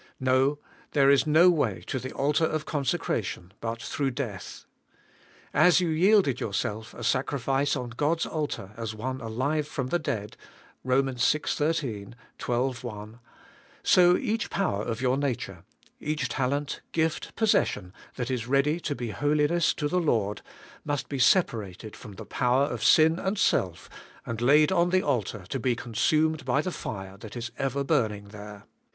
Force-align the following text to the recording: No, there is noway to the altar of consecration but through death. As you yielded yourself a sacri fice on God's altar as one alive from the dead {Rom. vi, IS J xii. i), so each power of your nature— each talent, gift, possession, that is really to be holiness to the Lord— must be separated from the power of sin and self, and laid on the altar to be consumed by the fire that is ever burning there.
No, 0.19 0.57
there 0.93 1.11
is 1.11 1.25
noway 1.27 1.81
to 1.85 1.99
the 1.99 2.11
altar 2.13 2.45
of 2.47 2.65
consecration 2.65 3.51
but 3.61 3.79
through 3.83 4.09
death. 4.09 4.65
As 5.53 5.79
you 5.79 5.89
yielded 5.89 6.39
yourself 6.39 6.95
a 6.95 7.03
sacri 7.03 7.37
fice 7.37 7.75
on 7.75 7.91
God's 7.91 8.25
altar 8.25 8.71
as 8.77 8.95
one 8.95 9.21
alive 9.21 9.67
from 9.67 9.89
the 9.89 9.99
dead 9.99 10.37
{Rom. 10.83 11.05
vi, 11.05 11.11
IS 11.17 11.55
J 11.55 11.71
xii. 11.71 12.07
i), 12.49 13.09
so 13.83 14.17
each 14.17 14.49
power 14.49 14.81
of 14.81 15.01
your 15.01 15.17
nature— 15.17 15.63
each 16.11 16.27
talent, 16.29 16.81
gift, 16.93 17.35
possession, 17.35 17.93
that 18.15 18.31
is 18.31 18.47
really 18.47 18.79
to 18.79 18.95
be 18.95 19.11
holiness 19.11 19.71
to 19.75 19.87
the 19.87 20.01
Lord— 20.01 20.41
must 20.93 21.09
be 21.09 21.19
separated 21.19 21.95
from 21.95 22.13
the 22.13 22.25
power 22.25 22.63
of 22.63 22.83
sin 22.83 23.19
and 23.19 23.37
self, 23.37 23.87
and 24.25 24.41
laid 24.41 24.71
on 24.71 24.89
the 24.89 25.03
altar 25.03 25.45
to 25.49 25.59
be 25.59 25.75
consumed 25.75 26.43
by 26.43 26.59
the 26.63 26.71
fire 26.71 27.17
that 27.17 27.37
is 27.37 27.51
ever 27.59 27.83
burning 27.83 28.29
there. 28.29 28.63